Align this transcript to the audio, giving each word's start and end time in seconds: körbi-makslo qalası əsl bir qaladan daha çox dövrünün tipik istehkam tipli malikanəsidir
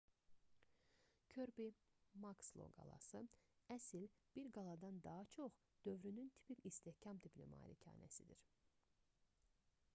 körbi-makslo 1.33 2.67
qalası 2.77 3.21
əsl 3.75 4.07
bir 4.39 4.49
qaladan 4.57 4.97
daha 5.07 5.27
çox 5.35 5.57
dövrünün 5.89 6.31
tipik 6.45 6.65
istehkam 6.73 7.19
tipli 7.27 7.51
malikanəsidir 7.55 8.43